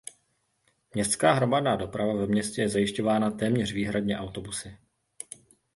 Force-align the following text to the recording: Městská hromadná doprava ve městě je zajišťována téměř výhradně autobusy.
Městská 0.93 1.33
hromadná 1.33 1.75
doprava 1.75 2.13
ve 2.13 2.27
městě 2.27 2.61
je 2.61 2.69
zajišťována 2.69 3.31
téměř 3.31 3.71
výhradně 3.73 4.17
autobusy. 4.17 4.69